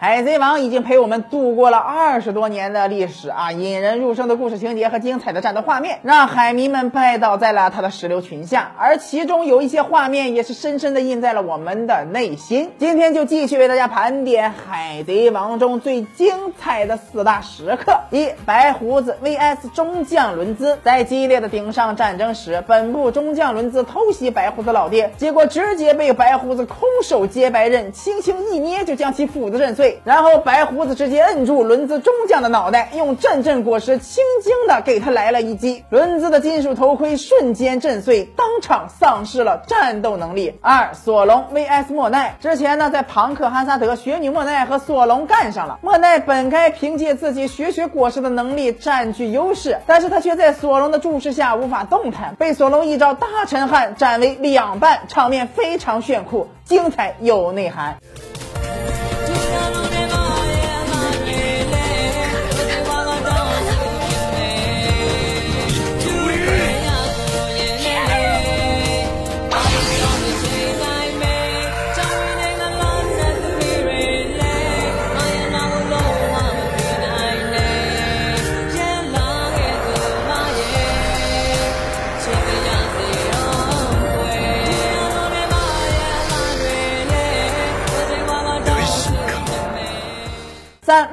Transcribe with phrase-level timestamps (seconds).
[0.00, 8.70] 海贼王已经陪我们度过了二十多年的历史啊，引人入胜的故事情节和精彩的战斗画面，让海迷们拜倒在了他的石榴裙下。
[8.78, 12.70] 而其中有一些画面也是深深的印在了我们的内心。
[12.78, 20.78] 今天就继续为大家盘点海贼王中最精彩的四大时刻：一、白胡子 VS 中将伦兹。
[20.84, 29.87] 在激烈的顶上战争时，本部中将伦兹偷袭白胡子老爹，结果直接被白胡子空手接白刃，轻轻一捏就将其斧子震碎。
[30.04, 40.58] 然后白胡子直接摁住轮子中将的脑袋，用阵阵果实轻轻的给他来了一击，轮子的金属头盔瞬间震碎，当场丧失了战斗能力。
[40.60, 45.78] 二索隆 vs 莫奈，之前呢在庞克哈萨德，雪女莫奈和索隆干上了。
[45.82, 57.96] 莫奈本该凭借自己雪雪果实的能力占据优势，但是他却在索隆的注视下无法动弹，被索隆一招大沉汉斩为两半，场面非常炫酷，精彩有内涵。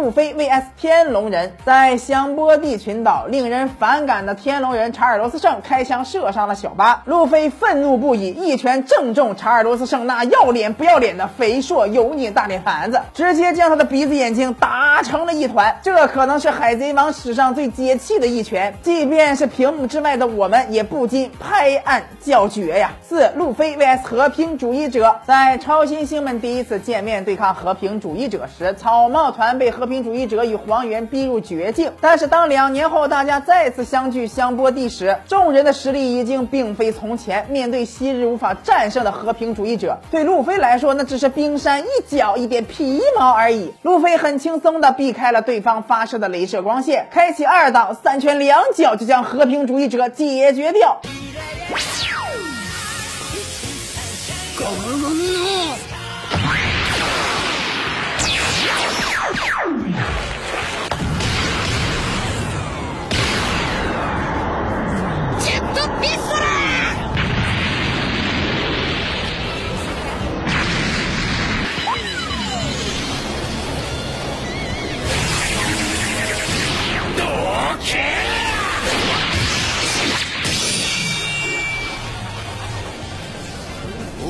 [0.00, 15.78] 路飞 vs 天龙人，在香波地群岛，令人反感的天龙人查尔罗斯圣开枪射伤了小巴，路飞愤怒不已，一拳正中查尔罗斯圣那要脸不要脸的肥硕油腻大脸盘子，直接将他的鼻子眼睛打成了一团。
[15.82, 22.92] 这可能是海贼王史上最解气的一拳，即便是屏幕之外的我们也不禁拍案叫绝呀！
[23.02, 29.50] 四路飞 vs 和平主义者，在超新星们第一次见面对抗和平主义者时，草帽团。
[29.50, 37.44] 被和平主义者与黄猿逼入绝境，但是当两年后大家再次相聚香波地时，众人的实力已经并非从前。
[37.50, 43.74] 面对昔日无法战胜的和平主义者，对路飞来说那只是冰山一角，一点皮毛而已。
[43.82, 51.00] 路飞很轻松地避开了对方发射的镭射光线，开启二档三拳两脚就将和平主义者解决掉。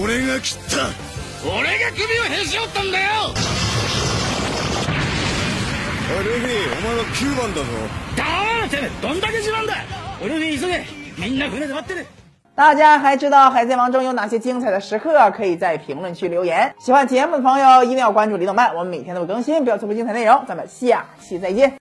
[0.01, 0.89] 俺が切った
[1.47, 3.05] 俺が首をへし折ったんだよ
[6.23, 7.63] ルフィお前は9番だぞ
[8.15, 8.23] 黙
[8.61, 9.75] れてめえどんだけ自慢だ
[10.21, 10.85] ルフィ急げ
[11.17, 12.05] みんな船で待ってる
[12.55, 15.29] 大家还知道《海贼王》中有哪些精彩的时刻？
[15.31, 16.73] 可以在评论区留言。
[16.79, 20.45] 喜欢节目的朋友一定要关注李动漫，我们每天都会更新，不要错过精彩内容。
[20.47, 21.73] 咱们下期再见。